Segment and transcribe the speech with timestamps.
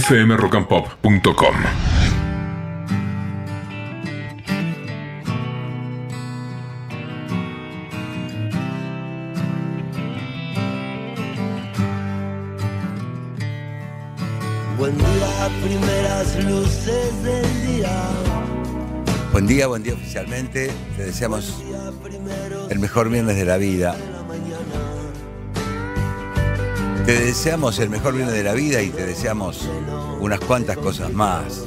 [0.00, 1.54] fmrockandpop.com.
[14.76, 15.06] Buen día,
[15.62, 17.90] primeras luces del día.
[19.30, 20.72] Buen día, buen día oficialmente.
[20.96, 21.62] Te deseamos
[22.68, 23.96] el mejor viernes de la vida.
[27.04, 29.68] Te deseamos el mejor viernes de la vida y te deseamos
[30.20, 31.62] unas cuantas cosas más.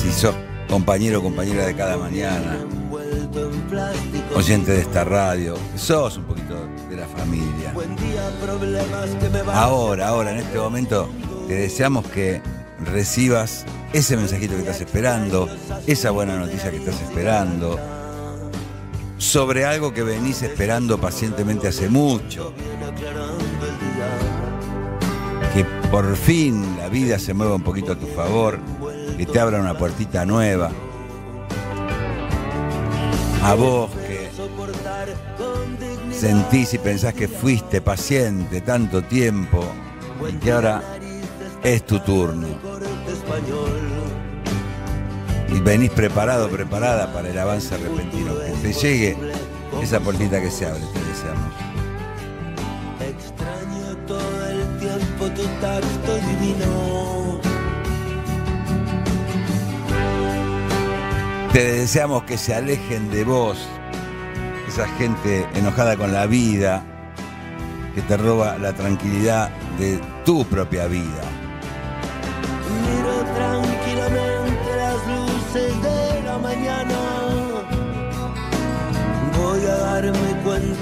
[0.00, 0.34] Si sos
[0.66, 2.56] compañero o compañera de cada mañana,
[4.34, 6.54] oyente de esta radio, sos un poquito
[6.88, 7.74] de la familia.
[9.52, 11.10] Ahora, ahora, en este momento,
[11.46, 12.40] te deseamos que
[12.90, 15.50] recibas ese mensajito que estás esperando,
[15.86, 17.78] esa buena noticia que estás esperando,
[19.18, 22.54] sobre algo que venís esperando pacientemente hace mucho.
[25.54, 28.58] Que por fin la vida se mueva un poquito a tu favor,
[29.16, 30.70] que te abra una puertita nueva.
[33.42, 34.28] A vos que
[36.12, 39.64] sentís y pensás que fuiste paciente tanto tiempo
[40.28, 40.82] y que ahora
[41.62, 42.48] es tu turno.
[45.48, 48.34] Y venís preparado, preparada para el avance repentino.
[48.38, 49.16] Que te llegue
[49.82, 51.52] esa puertita que se abre, te deseamos.
[61.52, 63.58] Te deseamos que se alejen de vos
[64.68, 66.84] esa gente enojada con la vida,
[67.94, 71.47] que te roba la tranquilidad de tu propia vida.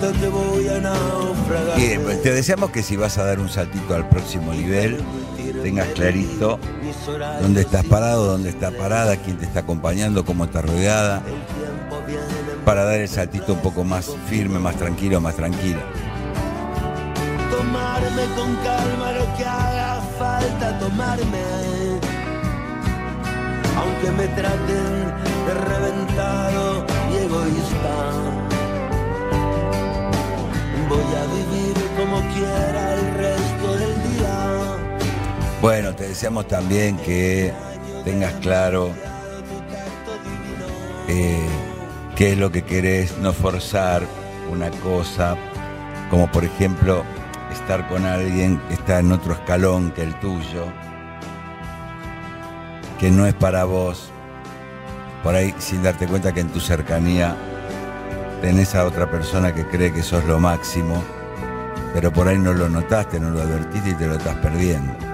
[0.00, 1.76] Cuenta que voy a naufragar.
[1.76, 4.98] Bien, pues te deseamos que si vas a dar un saltito al próximo nivel,
[5.62, 6.58] tengas clarito
[7.40, 11.22] dónde estás parado, dónde está parada, quién te está acompañando, cómo está rodeada,
[12.64, 15.80] para dar el saltito un poco más firme, más tranquilo, más tranquila.
[17.50, 21.44] tomarme con calma lo que haga falta tomarme.
[23.76, 25.12] Aunque me traten
[25.46, 26.95] de reventado
[35.66, 37.52] Bueno, te deseamos también que
[38.04, 38.92] tengas claro
[41.08, 41.44] eh,
[42.14, 44.04] qué es lo que querés, no forzar
[44.48, 45.34] una cosa,
[46.08, 47.02] como por ejemplo
[47.52, 50.66] estar con alguien que está en otro escalón que el tuyo,
[53.00, 54.10] que no es para vos,
[55.24, 57.34] por ahí sin darte cuenta que en tu cercanía
[58.40, 61.02] tenés a otra persona que cree que sos lo máximo,
[61.92, 65.05] pero por ahí no lo notaste, no lo advertiste y te lo estás perdiendo.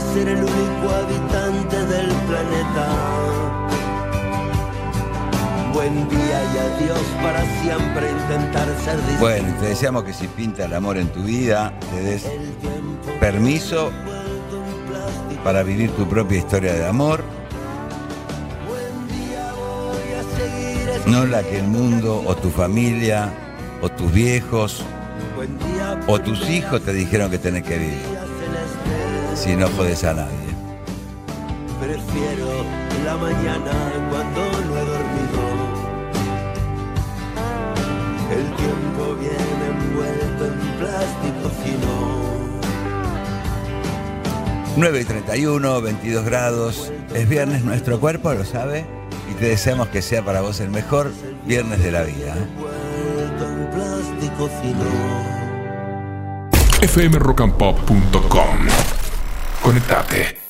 [0.00, 2.88] Ser el único habitante del planeta.
[5.72, 8.98] Buen día y adiós para siempre intentar ser.
[9.18, 12.26] Bueno, te deseamos que si pinta el amor en tu vida, te des
[13.20, 13.90] permiso
[15.42, 17.22] para vivir tu propia historia de amor,
[21.06, 23.32] no la que el mundo o tu familia
[23.80, 24.84] o tus viejos
[26.06, 28.27] o tus hijos te dijeron que tenés que vivir.
[29.38, 30.48] Si no jodes a nadie.
[31.80, 32.64] Prefiero
[33.04, 33.72] la mañana
[34.10, 35.40] cuando no he dormido.
[38.30, 42.18] El tiempo viene envuelto en plástico fino.
[44.76, 48.86] 9 y 31, 22 grados, es viernes, nuestro cuerpo lo sabe
[49.30, 51.12] y te deseamos que sea para vos el mejor
[51.46, 52.34] viernes de la vida.
[59.68, 60.47] Conectate.